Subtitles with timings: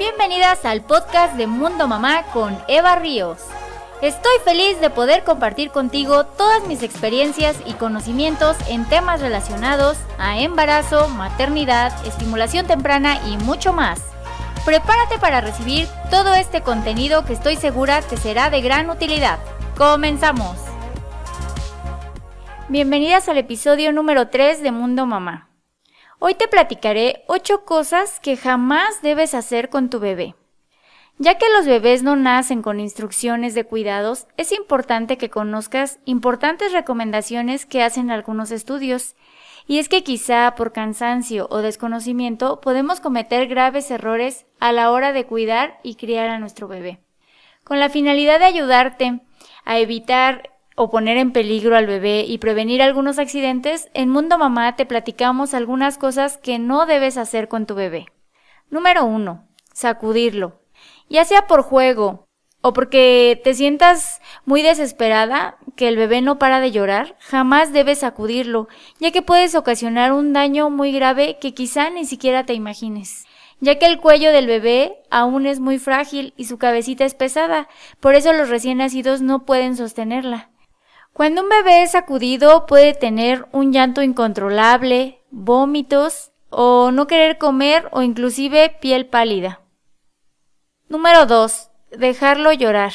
[0.00, 3.36] Bienvenidas al podcast de Mundo Mamá con Eva Ríos.
[4.00, 10.40] Estoy feliz de poder compartir contigo todas mis experiencias y conocimientos en temas relacionados a
[10.40, 14.00] embarazo, maternidad, estimulación temprana y mucho más.
[14.64, 19.38] Prepárate para recibir todo este contenido que estoy segura te será de gran utilidad.
[19.76, 20.56] Comenzamos.
[22.70, 25.49] Bienvenidas al episodio número 3 de Mundo Mamá.
[26.22, 30.34] Hoy te platicaré 8 cosas que jamás debes hacer con tu bebé.
[31.16, 36.72] Ya que los bebés no nacen con instrucciones de cuidados, es importante que conozcas importantes
[36.72, 39.16] recomendaciones que hacen algunos estudios.
[39.66, 45.14] Y es que quizá por cansancio o desconocimiento podemos cometer graves errores a la hora
[45.14, 47.00] de cuidar y criar a nuestro bebé.
[47.64, 49.20] Con la finalidad de ayudarte
[49.64, 50.50] a evitar
[50.82, 55.52] o poner en peligro al bebé y prevenir algunos accidentes, en Mundo Mamá te platicamos
[55.52, 58.06] algunas cosas que no debes hacer con tu bebé.
[58.70, 59.46] Número 1.
[59.74, 60.62] Sacudirlo.
[61.10, 62.24] Ya sea por juego
[62.62, 67.98] o porque te sientas muy desesperada, que el bebé no para de llorar, jamás debes
[67.98, 68.66] sacudirlo,
[69.00, 73.26] ya que puedes ocasionar un daño muy grave que quizá ni siquiera te imagines
[73.60, 77.68] ya que el cuello del bebé aún es muy frágil y su cabecita es pesada,
[78.00, 80.48] por eso los recién nacidos no pueden sostenerla.
[81.12, 87.88] Cuando un bebé es sacudido puede tener un llanto incontrolable, vómitos o no querer comer
[87.92, 89.60] o inclusive piel pálida.
[90.88, 91.70] Número 2.
[91.92, 92.92] Dejarlo llorar.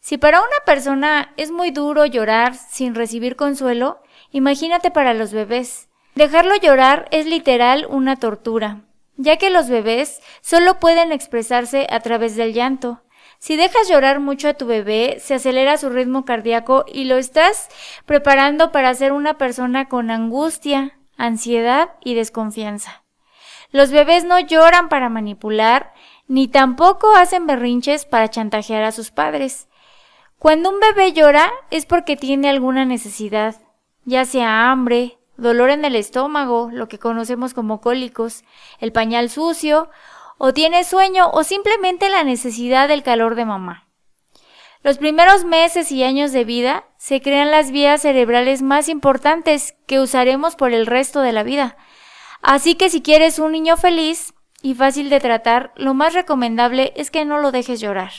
[0.00, 5.88] Si para una persona es muy duro llorar sin recibir consuelo, imagínate para los bebés.
[6.14, 8.82] Dejarlo llorar es literal una tortura,
[9.16, 13.02] ya que los bebés solo pueden expresarse a través del llanto.
[13.42, 17.68] Si dejas llorar mucho a tu bebé, se acelera su ritmo cardíaco y lo estás
[18.06, 23.02] preparando para ser una persona con angustia, ansiedad y desconfianza.
[23.72, 25.92] Los bebés no lloran para manipular,
[26.28, 29.68] ni tampoco hacen berrinches para chantajear a sus padres.
[30.38, 33.56] Cuando un bebé llora es porque tiene alguna necesidad,
[34.04, 38.44] ya sea hambre, dolor en el estómago, lo que conocemos como cólicos,
[38.78, 39.90] el pañal sucio
[40.44, 43.86] o tiene sueño o simplemente la necesidad del calor de mamá.
[44.82, 50.00] Los primeros meses y años de vida se crean las vías cerebrales más importantes que
[50.00, 51.76] usaremos por el resto de la vida.
[52.42, 57.12] Así que si quieres un niño feliz y fácil de tratar, lo más recomendable es
[57.12, 58.10] que no lo dejes llorar.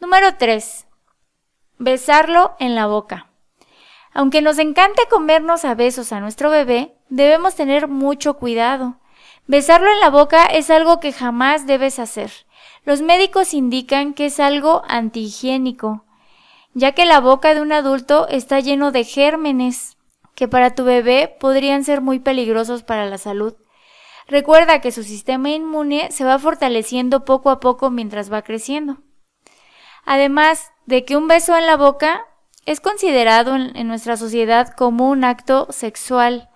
[0.00, 0.88] Número 3.
[1.78, 3.30] Besarlo en la boca.
[4.12, 9.00] Aunque nos encante comernos a besos a nuestro bebé, debemos tener mucho cuidado.
[9.48, 12.30] Besarlo en la boca es algo que jamás debes hacer.
[12.84, 16.04] Los médicos indican que es algo antihigiénico,
[16.74, 19.96] ya que la boca de un adulto está lleno de gérmenes
[20.34, 23.56] que para tu bebé podrían ser muy peligrosos para la salud.
[24.26, 28.98] Recuerda que su sistema inmune se va fortaleciendo poco a poco mientras va creciendo.
[30.04, 32.26] Además de que un beso en la boca
[32.66, 36.47] es considerado en, nuestra sociedad como un acto sexual,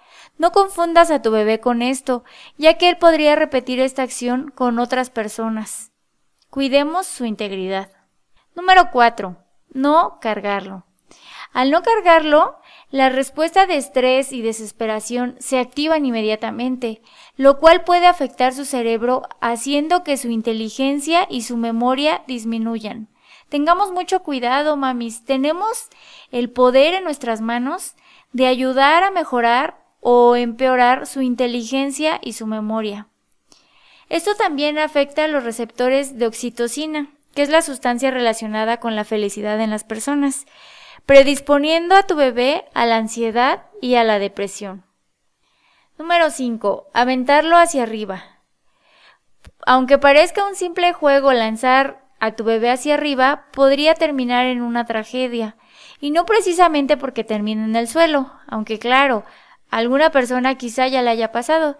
[0.42, 2.24] no confundas a tu bebé con esto,
[2.58, 5.92] ya que él podría repetir esta acción con otras personas.
[6.50, 7.92] Cuidemos su integridad.
[8.56, 9.36] Número 4.
[9.72, 10.84] No cargarlo.
[11.52, 12.56] Al no cargarlo,
[12.90, 17.02] la respuesta de estrés y desesperación se activan inmediatamente,
[17.36, 23.06] lo cual puede afectar su cerebro haciendo que su inteligencia y su memoria disminuyan.
[23.48, 25.24] Tengamos mucho cuidado, mamis.
[25.24, 25.88] Tenemos
[26.32, 27.94] el poder en nuestras manos
[28.32, 33.06] de ayudar a mejorar o empeorar su inteligencia y su memoria.
[34.08, 39.04] Esto también afecta a los receptores de oxitocina, que es la sustancia relacionada con la
[39.04, 40.44] felicidad en las personas,
[41.06, 44.84] predisponiendo a tu bebé a la ansiedad y a la depresión.
[45.98, 46.88] Número 5.
[46.92, 48.24] Aventarlo hacia arriba.
[49.64, 54.84] Aunque parezca un simple juego lanzar a tu bebé hacia arriba, podría terminar en una
[54.84, 55.56] tragedia,
[56.00, 59.24] y no precisamente porque termine en el suelo, aunque claro,
[59.72, 61.78] alguna persona quizá ya le haya pasado.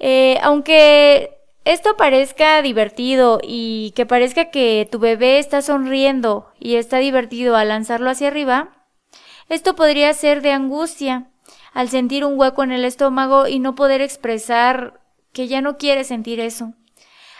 [0.00, 6.98] Eh, aunque esto parezca divertido y que parezca que tu bebé está sonriendo y está
[6.98, 8.70] divertido al lanzarlo hacia arriba,
[9.48, 11.30] esto podría ser de angustia
[11.72, 15.00] al sentir un hueco en el estómago y no poder expresar
[15.32, 16.74] que ya no quiere sentir eso.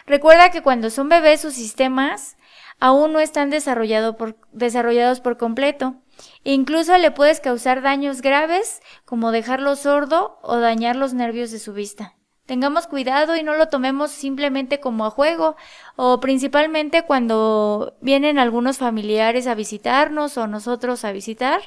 [0.06, 2.36] Recuerda que cuando son bebés sus sistemas
[2.78, 3.50] aún no están
[4.16, 5.96] por, desarrollados por completo
[6.44, 11.72] incluso le puedes causar daños graves como dejarlo sordo o dañar los nervios de su
[11.72, 12.14] vista.
[12.46, 15.56] Tengamos cuidado y no lo tomemos simplemente como a juego
[15.96, 21.62] o principalmente cuando vienen algunos familiares a visitarnos o nosotros a visitar.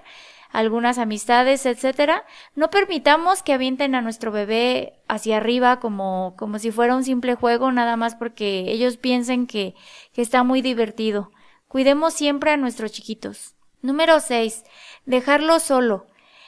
[0.52, 2.24] algunas amistades, etcétera,
[2.56, 7.36] no permitamos que avienten a nuestro bebé hacia arriba como, como si fuera un simple
[7.36, 9.76] juego, nada más porque ellos piensen que,
[10.14, 11.32] que está muy divertido.
[11.68, 13.57] Cuidemos siempre a nuestros chiquitos.
[13.82, 14.64] Número 6.
[15.06, 16.08] Dejarlo solo.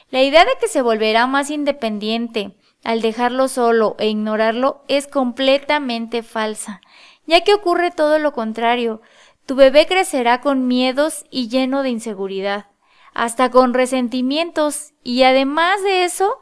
[0.10, 6.24] La idea de que se volverá más independiente al dejarlo solo e ignorarlo es completamente
[6.24, 6.82] falsa,
[7.28, 9.02] ya que ocurre todo lo contrario.
[9.46, 12.68] Tu bebé crecerá con miedos y lleno de inseguridad,
[13.14, 16.40] hasta con resentimientos, y además de eso,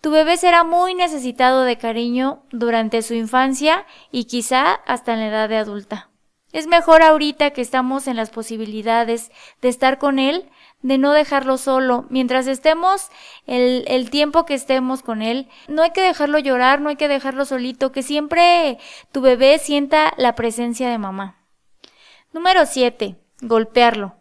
[0.00, 5.28] tu bebé será muy necesitado de cariño durante su infancia y quizá hasta en la
[5.28, 6.10] edad de adulta.
[6.52, 9.30] Es mejor ahorita que estamos en las posibilidades
[9.60, 10.48] de estar con él,
[10.80, 12.06] de no dejarlo solo.
[12.08, 13.10] Mientras estemos
[13.46, 17.44] el, tiempo que estemos con él, no hay que dejarlo llorar, no hay que dejarlo
[17.44, 18.78] solito, que siempre
[19.12, 21.36] tu bebé sienta la presencia de mamá.
[22.32, 23.16] Número 7.
[23.42, 24.14] Golpearlo.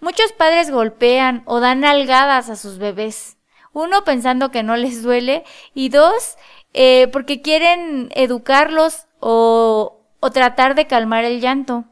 [0.00, 3.36] Muchos padres golpean o dan algadas a sus bebés.
[3.72, 5.44] Uno pensando que no les duele
[5.74, 6.36] y dos
[6.72, 9.93] eh, porque quieren educarlos o,
[10.24, 11.84] o tratar de calmar el llanto.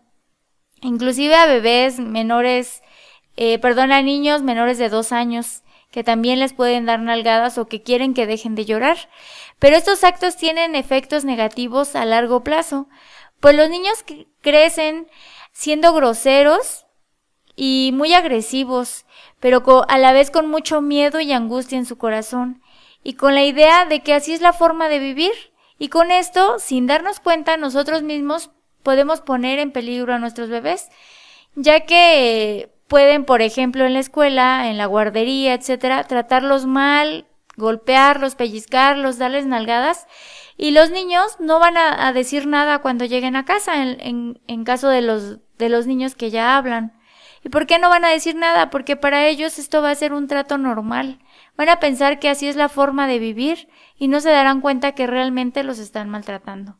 [0.81, 2.82] Inclusive a bebés menores,
[3.37, 7.67] eh, perdón, a niños menores de dos años que también les pueden dar nalgadas o
[7.67, 8.96] que quieren que dejen de llorar.
[9.58, 12.88] Pero estos actos tienen efectos negativos a largo plazo,
[13.38, 14.02] pues los niños
[14.40, 15.08] crecen
[15.52, 16.87] siendo groseros
[17.55, 19.05] y muy agresivos,
[19.40, 22.62] pero a la vez con mucho miedo y angustia en su corazón,
[23.05, 25.51] y con la idea de que así es la forma de vivir,
[25.82, 28.52] y con esto, sin darnos cuenta, nosotros mismos
[28.84, 30.90] podemos poner en peligro a nuestros bebés,
[31.56, 37.26] ya que pueden, por ejemplo, en la escuela, en la guardería, etcétera, tratarlos mal,
[37.56, 40.06] golpearlos, pellizcarlos, darles nalgadas,
[40.56, 44.88] y los niños no van a, decir nada cuando lleguen a casa, en, en, caso
[44.88, 46.93] de los, de los niños que ya hablan.
[47.44, 48.70] ¿Y por qué no van a decir nada?
[48.70, 51.18] Porque para ellos esto va a ser un trato normal.
[51.56, 54.92] Van a pensar que así es la forma de vivir y no se darán cuenta
[54.92, 56.78] que realmente los están maltratando.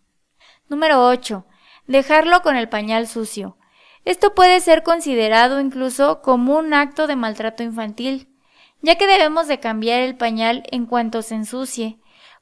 [0.69, 1.44] Número 8.
[1.87, 3.56] Dejarlo con el pañal sucio.
[4.05, 8.29] Esto puede ser considerado incluso como un acto de maltrato infantil,
[8.81, 11.99] ya que debemos de cambiar el pañal en cuanto se ensucie,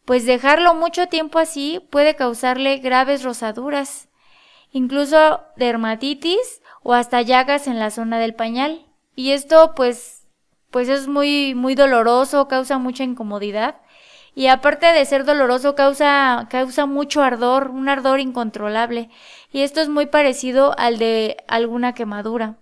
[0.07, 4.09] pues dejarlo mucho tiempo así puede causarle graves rosaduras,
[4.73, 8.87] incluso dermatitis o hasta llagas en la zona del pañal.
[9.15, 10.29] Y esto pues
[10.71, 13.77] pues es muy muy doloroso, causa mucha incomodidad
[14.35, 19.11] y aparte de ser doloroso causa causa mucho ardor, un ardor incontrolable.
[19.53, 22.57] Y esto es muy parecido al de alguna quemadura.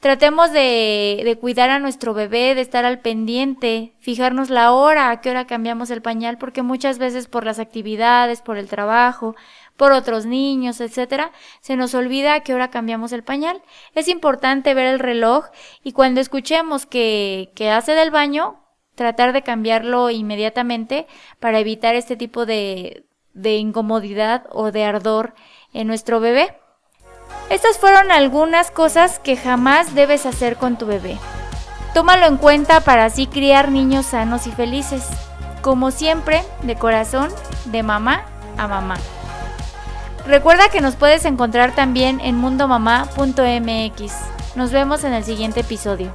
[0.00, 5.20] Tratemos de, de, cuidar a nuestro bebé, de estar al pendiente, fijarnos la hora, a
[5.20, 9.36] qué hora cambiamos el pañal, porque muchas veces por las actividades, por el trabajo,
[9.80, 11.32] por otros niños, etcétera,
[11.62, 13.62] se nos olvida a qué hora cambiamos el pañal.
[13.94, 15.46] Es importante ver el reloj
[15.82, 18.62] y cuando escuchemos que, que hace del baño,
[18.94, 21.06] tratar de cambiarlo inmediatamente
[21.38, 25.32] para evitar este tipo de, de incomodidad o de ardor
[25.72, 26.58] en nuestro bebé.
[27.48, 31.16] Estas fueron algunas cosas que jamás debes hacer con tu bebé.
[31.94, 35.08] Tómalo en cuenta para así criar niños sanos y felices.
[35.62, 37.30] Como siempre, de corazón,
[37.64, 38.26] de mamá
[38.58, 38.98] a mamá.
[40.26, 44.12] Recuerda que nos puedes encontrar también en mundomamá.mx.
[44.54, 46.12] Nos vemos en el siguiente episodio.